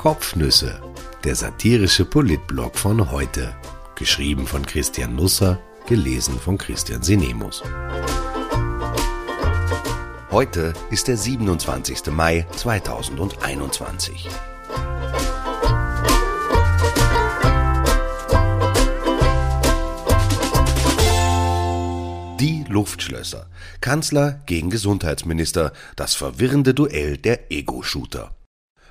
[0.00, 0.80] Kopfnüsse,
[1.24, 3.54] der satirische Politblog von heute.
[3.96, 7.62] Geschrieben von Christian Nusser, gelesen von Christian Sinemus.
[10.30, 12.06] Heute ist der 27.
[12.12, 14.26] Mai 2021.
[22.40, 23.50] Die Luftschlösser.
[23.82, 25.74] Kanzler gegen Gesundheitsminister.
[25.94, 28.34] Das verwirrende Duell der Ego-Shooter.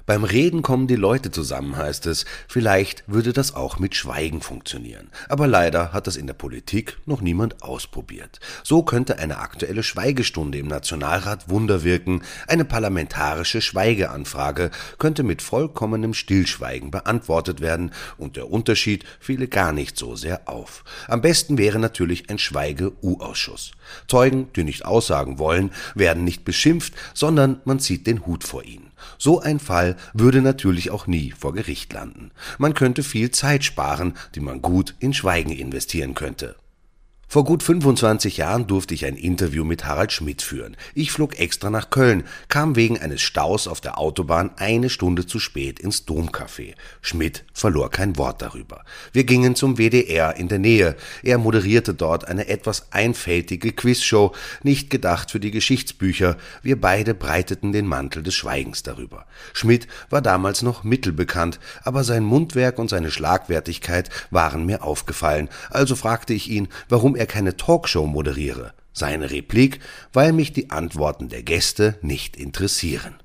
[0.10, 2.26] Beim Reden kommen die Leute zusammen, heißt es.
[2.48, 5.12] Vielleicht würde das auch mit Schweigen funktionieren.
[5.28, 8.40] Aber leider hat das in der Politik noch niemand ausprobiert.
[8.64, 12.24] So könnte eine aktuelle Schweigestunde im Nationalrat Wunder wirken.
[12.48, 19.96] Eine parlamentarische Schweigeanfrage könnte mit vollkommenem Stillschweigen beantwortet werden und der Unterschied fiele gar nicht
[19.96, 20.86] so sehr auf.
[21.08, 23.74] Am besten wäre natürlich ein Schweige-U-Ausschuss.
[24.08, 28.89] Zeugen, die nicht aussagen wollen, werden nicht beschimpft, sondern man zieht den Hut vor ihnen.
[29.20, 32.32] So ein Fall würde natürlich auch nie vor Gericht landen.
[32.58, 36.56] Man könnte viel Zeit sparen, die man gut in Schweigen investieren könnte
[37.32, 40.76] vor gut 25 Jahren durfte ich ein Interview mit Harald Schmidt führen.
[40.96, 45.38] Ich flog extra nach Köln, kam wegen eines Staus auf der Autobahn eine Stunde zu
[45.38, 46.74] spät ins Domcafé.
[47.02, 48.84] Schmidt verlor kein Wort darüber.
[49.14, 50.96] Wir gingen zum WDR in der Nähe.
[51.22, 56.36] Er moderierte dort eine etwas einfältige Quizshow, nicht gedacht für die Geschichtsbücher.
[56.64, 59.28] Wir beide breiteten den Mantel des Schweigens darüber.
[59.54, 65.48] Schmidt war damals noch mittelbekannt, aber sein Mundwerk und seine Schlagwertigkeit waren mir aufgefallen.
[65.70, 68.74] Also fragte ich ihn, warum er keine Talkshow moderiere.
[68.94, 69.80] Seine Replik,
[70.14, 73.16] weil mich die Antworten der Gäste nicht interessieren.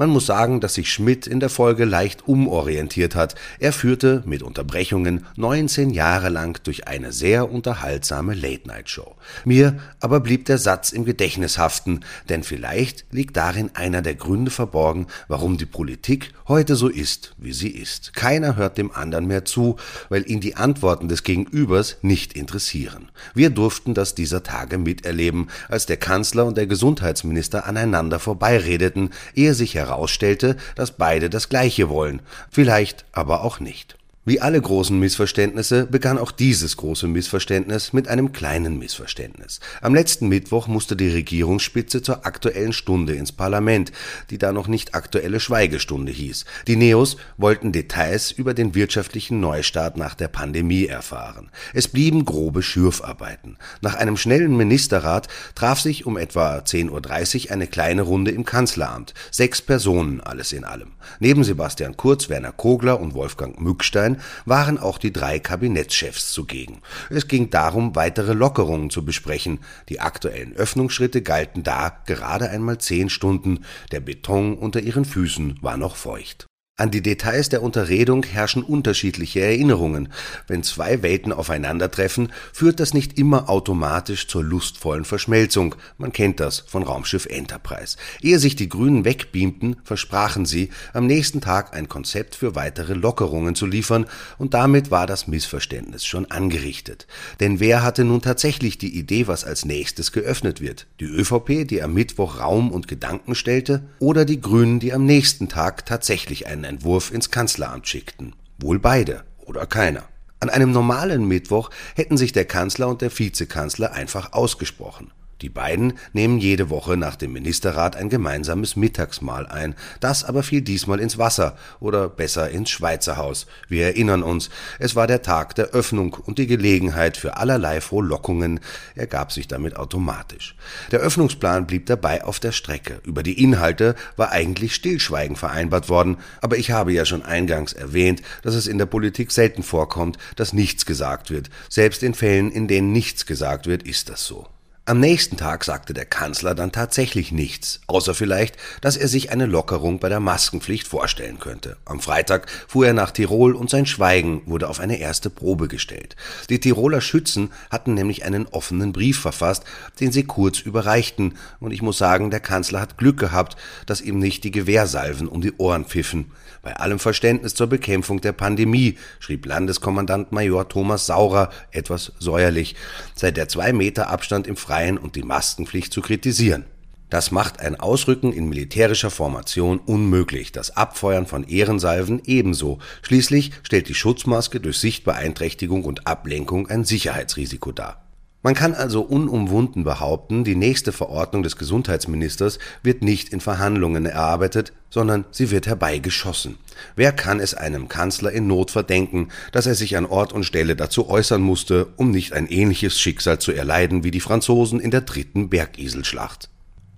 [0.00, 3.34] Man muss sagen, dass sich Schmidt in der Folge leicht umorientiert hat.
[3.58, 9.14] Er führte mit Unterbrechungen 19 Jahre lang durch eine sehr unterhaltsame Late-Night-Show.
[9.44, 14.50] Mir aber blieb der Satz im Gedächtnis haften, denn vielleicht liegt darin einer der Gründe
[14.50, 18.14] verborgen, warum die Politik heute so ist, wie sie ist.
[18.14, 19.76] Keiner hört dem anderen mehr zu,
[20.08, 23.10] weil ihn die Antworten des Gegenübers nicht interessieren.
[23.34, 29.52] Wir durften das dieser Tage miterleben, als der Kanzler und der Gesundheitsminister aneinander vorbeiredeten, ehe
[29.52, 33.96] sich heraus herausstellte, dass beide das Gleiche wollen, vielleicht aber auch nicht.
[34.30, 39.58] Wie alle großen Missverständnisse begann auch dieses große Missverständnis mit einem kleinen Missverständnis.
[39.80, 43.90] Am letzten Mittwoch musste die Regierungsspitze zur aktuellen Stunde ins Parlament,
[44.30, 46.44] die da noch nicht aktuelle Schweigestunde hieß.
[46.68, 51.50] Die Neos wollten Details über den wirtschaftlichen Neustart nach der Pandemie erfahren.
[51.74, 53.56] Es blieben grobe Schürfarbeiten.
[53.80, 55.26] Nach einem schnellen Ministerrat
[55.56, 59.12] traf sich um etwa 10.30 Uhr eine kleine Runde im Kanzleramt.
[59.32, 60.92] Sechs Personen alles in allem.
[61.18, 66.82] Neben Sebastian Kurz, Werner Kogler und Wolfgang Mückstein waren auch die drei Kabinettschefs zugegen.
[67.08, 69.60] Es ging darum, weitere Lockerungen zu besprechen.
[69.88, 73.64] Die aktuellen Öffnungsschritte galten da gerade einmal zehn Stunden.
[73.92, 76.49] Der Beton unter ihren Füßen war noch feucht.
[76.80, 80.08] An die Details der Unterredung herrschen unterschiedliche Erinnerungen.
[80.46, 85.74] Wenn zwei Welten aufeinandertreffen, führt das nicht immer automatisch zur lustvollen Verschmelzung.
[85.98, 87.98] Man kennt das von Raumschiff Enterprise.
[88.22, 93.54] Ehe sich die Grünen wegbeamten, versprachen sie, am nächsten Tag ein Konzept für weitere Lockerungen
[93.54, 94.06] zu liefern,
[94.38, 97.06] und damit war das Missverständnis schon angerichtet.
[97.40, 100.86] Denn wer hatte nun tatsächlich die Idee, was als nächstes geöffnet wird?
[100.98, 105.50] Die ÖVP, die am Mittwoch Raum und Gedanken stellte, oder die Grünen, die am nächsten
[105.50, 108.34] Tag tatsächlich einen Entwurf ins Kanzleramt schickten.
[108.58, 110.04] Wohl beide oder keiner.
[110.38, 115.10] An einem normalen Mittwoch hätten sich der Kanzler und der Vizekanzler einfach ausgesprochen.
[115.42, 119.74] Die beiden nehmen jede Woche nach dem Ministerrat ein gemeinsames Mittagsmahl ein.
[120.00, 123.46] Das aber fiel diesmal ins Wasser oder besser ins Schweizerhaus.
[123.68, 128.60] Wir erinnern uns, es war der Tag der Öffnung und die Gelegenheit für allerlei Frohlockungen
[128.94, 130.56] ergab sich damit automatisch.
[130.90, 133.00] Der Öffnungsplan blieb dabei auf der Strecke.
[133.04, 138.20] Über die Inhalte war eigentlich Stillschweigen vereinbart worden, aber ich habe ja schon eingangs erwähnt,
[138.42, 141.48] dass es in der Politik selten vorkommt, dass nichts gesagt wird.
[141.68, 144.46] Selbst in Fällen, in denen nichts gesagt wird, ist das so.
[144.86, 149.44] Am nächsten Tag sagte der Kanzler dann tatsächlich nichts, außer vielleicht, dass er sich eine
[149.44, 151.76] Lockerung bei der Maskenpflicht vorstellen könnte.
[151.84, 156.16] Am Freitag fuhr er nach Tirol und sein Schweigen wurde auf eine erste Probe gestellt.
[156.48, 159.64] Die Tiroler Schützen hatten nämlich einen offenen Brief verfasst,
[160.00, 164.18] den sie kurz überreichten, und ich muss sagen, der Kanzler hat Glück gehabt, dass ihm
[164.18, 166.32] nicht die Gewehrsalven um die Ohren pfiffen.
[166.62, 172.76] Bei allem Verständnis zur Bekämpfung der Pandemie, schrieb Landeskommandant Major Thomas Saurer etwas säuerlich,
[173.14, 176.64] sei der zwei Meter Abstand im Freien und die Maskenpflicht zu kritisieren.
[177.08, 182.78] Das macht ein Ausrücken in militärischer Formation unmöglich, das Abfeuern von Ehrensalven ebenso.
[183.02, 188.09] Schließlich stellt die Schutzmaske durch Sichtbeeinträchtigung und Ablenkung ein Sicherheitsrisiko dar.
[188.42, 194.72] Man kann also unumwunden behaupten, die nächste Verordnung des Gesundheitsministers wird nicht in Verhandlungen erarbeitet,
[194.88, 196.56] sondern sie wird herbeigeschossen.
[196.96, 200.74] Wer kann es einem Kanzler in Not verdenken, dass er sich an Ort und Stelle
[200.74, 205.02] dazu äußern musste, um nicht ein ähnliches Schicksal zu erleiden wie die Franzosen in der
[205.02, 206.48] dritten Bergiselschlacht?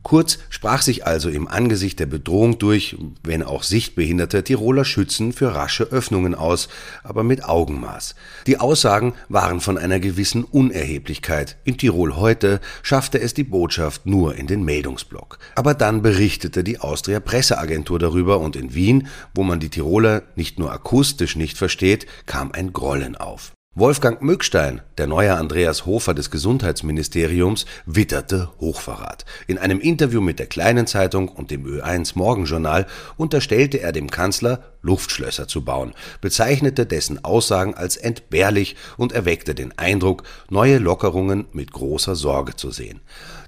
[0.03, 5.55] Kurz sprach sich also im Angesicht der Bedrohung durch, wenn auch sichtbehinderte Tiroler Schützen für
[5.55, 6.69] rasche Öffnungen aus,
[7.05, 8.17] aber mit Augenmaß.
[8.47, 11.57] Die Aussagen waren von einer gewissen Unerheblichkeit.
[11.65, 15.39] In Tirol heute schaffte es die Botschaft nur in den Meldungsblock.
[15.55, 20.59] Aber dann berichtete die Austria Presseagentur darüber und in Wien, wo man die Tiroler nicht
[20.59, 23.53] nur akustisch nicht versteht, kam ein Grollen auf.
[23.75, 29.25] Wolfgang Mückstein, der neue Andreas Hofer des Gesundheitsministeriums, witterte Hochverrat.
[29.47, 32.87] In einem Interview mit der Kleinen Zeitung und dem Ö1 Morgenjournal
[33.17, 39.73] unterstellte er dem Kanzler, Luftschlösser zu bauen, bezeichnete dessen Aussagen als entbehrlich und erweckte den
[39.79, 43.01] Eindruck, neue Lockerungen mit großer Sorge zu sehen.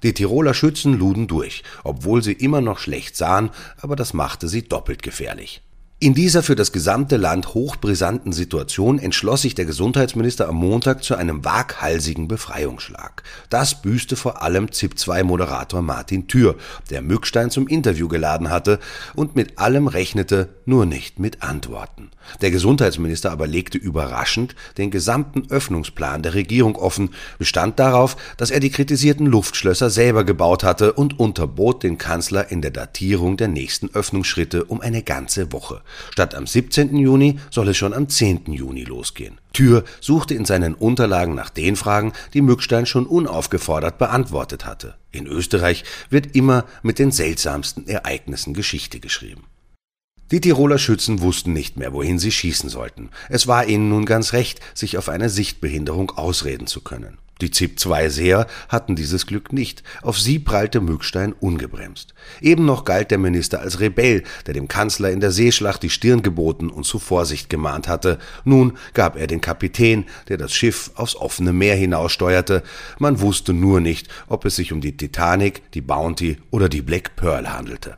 [0.02, 4.62] Die Tiroler Schützen luden durch, obwohl sie immer noch schlecht sahen, aber das machte sie
[4.66, 5.63] doppelt gefährlich.
[6.04, 11.14] In dieser für das gesamte Land hochbrisanten Situation entschloss sich der Gesundheitsminister am Montag zu
[11.14, 13.22] einem waghalsigen Befreiungsschlag.
[13.48, 16.56] Das büßte vor allem ZIP-2-Moderator Martin Thür,
[16.90, 18.80] der Mückstein zum Interview geladen hatte
[19.14, 22.10] und mit allem rechnete, nur nicht mit Antworten.
[22.42, 28.60] Der Gesundheitsminister aber legte überraschend den gesamten Öffnungsplan der Regierung offen, bestand darauf, dass er
[28.60, 33.88] die kritisierten Luftschlösser selber gebaut hatte und unterbot den Kanzler in der Datierung der nächsten
[33.94, 35.80] Öffnungsschritte um eine ganze Woche.
[36.12, 36.96] Statt am 17.
[36.96, 38.52] Juni soll es schon am 10.
[38.52, 39.38] Juni losgehen.
[39.52, 44.94] Thür suchte in seinen Unterlagen nach den Fragen, die Mückstein schon unaufgefordert beantwortet hatte.
[45.12, 49.44] In Österreich wird immer mit den seltsamsten Ereignissen Geschichte geschrieben.
[50.30, 53.10] Die Tiroler Schützen wussten nicht mehr, wohin sie schießen sollten.
[53.28, 57.18] Es war ihnen nun ganz recht, sich auf eine Sichtbehinderung ausreden zu können.
[57.40, 59.82] Die ZIP-2-Seher hatten dieses Glück nicht.
[60.02, 62.14] Auf sie prallte Mückstein ungebremst.
[62.40, 66.22] Eben noch galt der Minister als Rebell, der dem Kanzler in der Seeschlacht die Stirn
[66.22, 68.18] geboten und zu Vorsicht gemahnt hatte.
[68.44, 72.62] Nun gab er den Kapitän, der das Schiff aufs offene Meer hinaussteuerte.
[72.98, 77.16] Man wusste nur nicht, ob es sich um die Titanic, die Bounty oder die Black
[77.16, 77.96] Pearl handelte.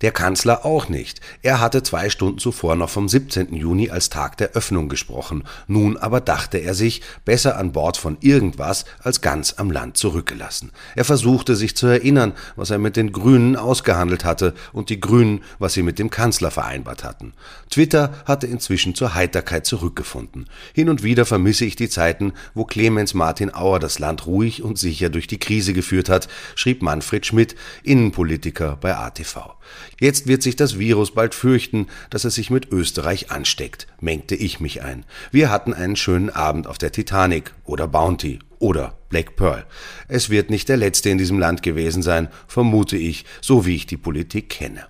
[0.00, 1.20] Der Kanzler auch nicht.
[1.42, 3.52] Er hatte zwei Stunden zuvor noch vom 17.
[3.52, 5.42] Juni als Tag der Öffnung gesprochen.
[5.66, 10.70] Nun aber dachte er sich, besser an Bord von irgendwas als ganz am Land zurückgelassen.
[10.94, 15.42] Er versuchte sich zu erinnern, was er mit den Grünen ausgehandelt hatte und die Grünen,
[15.58, 17.32] was sie mit dem Kanzler vereinbart hatten.
[17.68, 20.48] Twitter hatte inzwischen zur Heiterkeit zurückgefunden.
[20.74, 24.78] Hin und wieder vermisse ich die Zeiten, wo Clemens Martin Auer das Land ruhig und
[24.78, 29.58] sicher durch die Krise geführt hat, schrieb Manfred Schmidt, Innenpolitiker bei ATV.
[30.00, 34.60] Jetzt wird sich das Virus bald fürchten, dass es sich mit Österreich ansteckt, mengte ich
[34.60, 35.04] mich ein.
[35.32, 39.66] Wir hatten einen schönen Abend auf der Titanic oder Bounty oder Black Pearl.
[40.06, 43.86] Es wird nicht der letzte in diesem Land gewesen sein, vermute ich, so wie ich
[43.86, 44.86] die Politik kenne.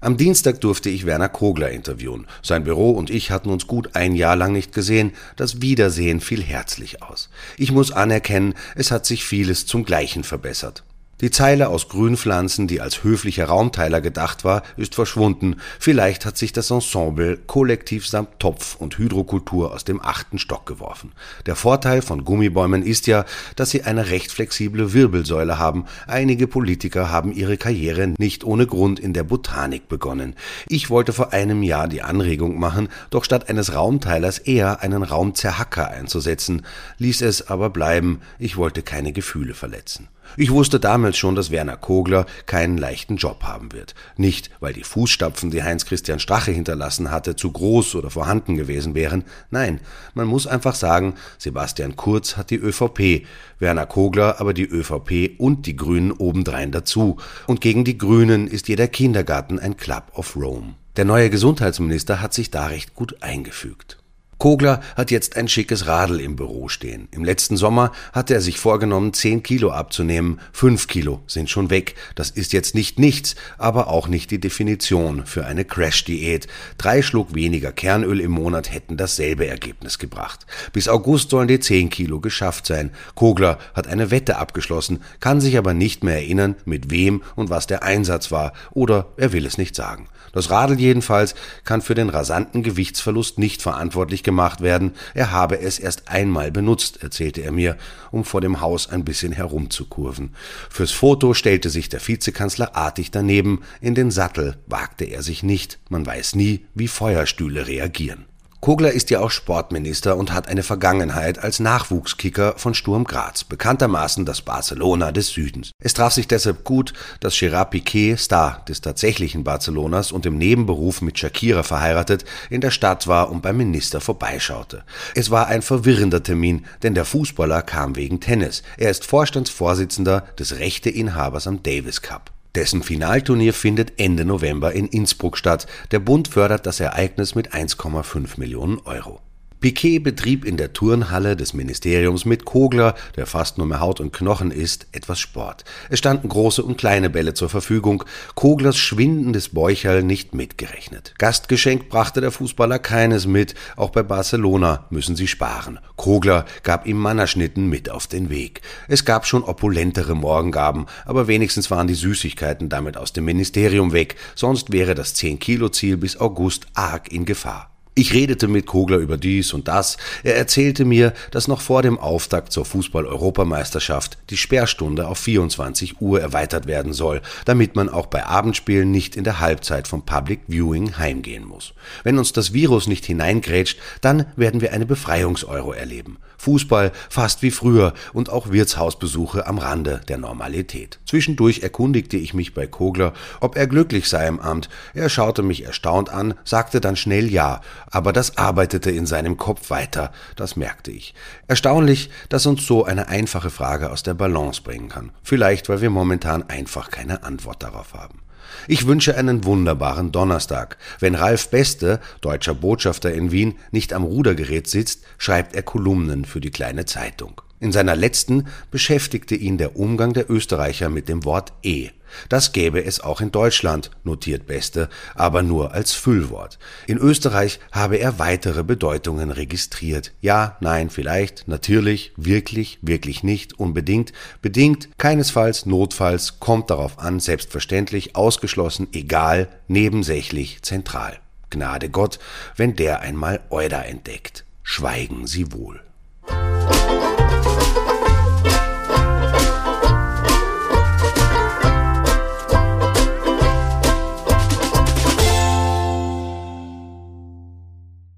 [0.00, 2.26] Am Dienstag durfte ich Werner Kogler interviewen.
[2.42, 5.12] Sein Büro und ich hatten uns gut ein Jahr lang nicht gesehen.
[5.36, 7.30] Das Wiedersehen fiel herzlich aus.
[7.56, 10.84] Ich muss anerkennen, es hat sich vieles zum Gleichen verbessert.
[11.22, 15.56] Die Zeile aus Grünpflanzen, die als höflicher Raumteiler gedacht war, ist verschwunden.
[15.80, 21.12] Vielleicht hat sich das Ensemble kollektiv samt Topf und Hydrokultur aus dem achten Stock geworfen.
[21.46, 23.24] Der Vorteil von Gummibäumen ist ja,
[23.56, 25.86] dass sie eine recht flexible Wirbelsäule haben.
[26.06, 30.34] Einige Politiker haben ihre Karriere nicht ohne Grund in der Botanik begonnen.
[30.68, 35.88] Ich wollte vor einem Jahr die Anregung machen, doch statt eines Raumteilers eher einen Raumzerhacker
[35.88, 36.66] einzusetzen,
[36.98, 38.20] ließ es aber bleiben.
[38.38, 40.08] Ich wollte keine Gefühle verletzen.
[40.36, 43.94] Ich wusste damals schon, dass Werner Kogler keinen leichten Job haben wird.
[44.16, 48.94] Nicht, weil die Fußstapfen, die Heinz Christian Strache hinterlassen hatte, zu groß oder vorhanden gewesen
[48.94, 49.24] wären.
[49.50, 49.80] Nein,
[50.14, 53.26] man muss einfach sagen, Sebastian Kurz hat die ÖVP,
[53.58, 57.16] Werner Kogler aber die ÖVP und die Grünen obendrein dazu.
[57.46, 60.74] Und gegen die Grünen ist jeder Kindergarten ein Club of Rome.
[60.96, 63.98] Der neue Gesundheitsminister hat sich da recht gut eingefügt.
[64.38, 67.08] Kogler hat jetzt ein schickes Radl im Büro stehen.
[67.10, 70.40] Im letzten Sommer hatte er sich vorgenommen, 10 Kilo abzunehmen.
[70.52, 71.94] 5 Kilo sind schon weg.
[72.14, 76.48] Das ist jetzt nicht nichts, aber auch nicht die Definition für eine Crash-Diät.
[76.76, 80.46] Drei Schluck weniger Kernöl im Monat hätten dasselbe Ergebnis gebracht.
[80.72, 82.90] Bis August sollen die 10 Kilo geschafft sein.
[83.14, 87.66] Kogler hat eine Wette abgeschlossen, kann sich aber nicht mehr erinnern, mit wem und was
[87.66, 90.08] der Einsatz war, oder er will es nicht sagen.
[90.32, 94.92] Das Radl jedenfalls kann für den rasanten Gewichtsverlust nicht verantwortlich gemacht werden.
[95.14, 97.78] Er habe es erst einmal benutzt, erzählte er mir,
[98.10, 100.34] um vor dem Haus ein bisschen herumzukurven.
[100.68, 103.62] Fürs Foto stellte sich der Vizekanzler artig daneben.
[103.80, 105.78] In den Sattel wagte er sich nicht.
[105.88, 108.26] Man weiß nie, wie Feuerstühle reagieren.
[108.66, 114.24] Kogler ist ja auch Sportminister und hat eine Vergangenheit als Nachwuchskicker von Sturm Graz, bekanntermaßen
[114.24, 115.70] das Barcelona des Südens.
[115.78, 121.00] Es traf sich deshalb gut, dass Gerard Piquet, Star des tatsächlichen Barcelonas und im Nebenberuf
[121.00, 124.82] mit Shakira verheiratet, in der Stadt war und beim Minister vorbeischaute.
[125.14, 128.64] Es war ein verwirrender Termin, denn der Fußballer kam wegen Tennis.
[128.78, 132.35] Er ist Vorstandsvorsitzender des Rechteinhabers am Davis Cup.
[132.56, 135.66] Dessen Finalturnier findet Ende November in Innsbruck statt.
[135.90, 139.20] Der Bund fördert das Ereignis mit 1,5 Millionen Euro.
[139.60, 144.12] Piquet betrieb in der Turnhalle des Ministeriums mit Kogler, der fast nur mehr Haut und
[144.12, 145.64] Knochen ist, etwas Sport.
[145.88, 151.14] Es standen große und kleine Bälle zur Verfügung, Koglers schwindendes Bäucherl nicht mitgerechnet.
[151.18, 155.78] Gastgeschenk brachte der Fußballer keines mit, auch bei Barcelona müssen sie sparen.
[155.96, 158.60] Kogler gab ihm Mannerschnitten mit auf den Weg.
[158.88, 164.16] Es gab schon opulentere Morgengaben, aber wenigstens waren die Süßigkeiten damit aus dem Ministerium weg,
[164.34, 167.75] sonst wäre das 10-Kilo-Ziel bis August arg in Gefahr.
[167.98, 169.96] Ich redete mit Kogler über dies und das.
[170.22, 176.20] Er erzählte mir, dass noch vor dem Auftakt zur Fußball-Europameisterschaft die Sperrstunde auf 24 Uhr
[176.20, 180.98] erweitert werden soll, damit man auch bei Abendspielen nicht in der Halbzeit vom Public Viewing
[180.98, 181.72] heimgehen muss.
[182.04, 186.18] Wenn uns das Virus nicht hineingrätscht, dann werden wir eine Befreiungseuro erleben.
[186.38, 190.98] Fußball fast wie früher und auch Wirtshausbesuche am Rande der Normalität.
[191.06, 194.68] Zwischendurch erkundigte ich mich bei Kogler, ob er glücklich sei im Amt.
[194.94, 199.70] Er schaute mich erstaunt an, sagte dann schnell ja, aber das arbeitete in seinem Kopf
[199.70, 201.14] weiter, das merkte ich.
[201.46, 205.12] Erstaunlich, dass uns so eine einfache Frage aus der Balance bringen kann.
[205.22, 208.25] Vielleicht, weil wir momentan einfach keine Antwort darauf haben.
[208.68, 210.76] Ich wünsche einen wunderbaren Donnerstag.
[211.00, 216.40] Wenn Ralf Beste, deutscher Botschafter in Wien, nicht am Rudergerät sitzt, schreibt er Kolumnen für
[216.40, 217.40] die kleine Zeitung.
[217.58, 221.90] In seiner letzten beschäftigte ihn der Umgang der Österreicher mit dem Wort E.
[222.28, 226.58] Das gäbe es auch in Deutschland, notiert Beste, aber nur als Füllwort.
[226.86, 230.12] In Österreich habe er weitere Bedeutungen registriert.
[230.20, 238.16] Ja, nein, vielleicht, natürlich, wirklich, wirklich nicht, unbedingt, bedingt, keinesfalls, notfalls, kommt darauf an, selbstverständlich,
[238.16, 241.18] ausgeschlossen, egal, nebensächlich, zentral.
[241.50, 242.18] Gnade Gott,
[242.56, 244.44] wenn der einmal Euda entdeckt.
[244.62, 245.85] Schweigen Sie wohl.